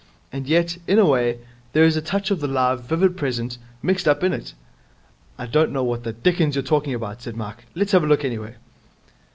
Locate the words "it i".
4.33-5.45